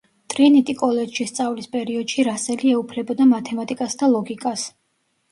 ტრინიტი–კოლეჯში 0.33 1.25
სწავლის 1.31 1.67
პერიოდში 1.75 2.25
რასელი 2.27 2.71
ეუფლებოდა 2.77 3.27
მათემატიკას 3.35 3.99
და 4.01 4.09
ლოგიკას. 4.15 4.65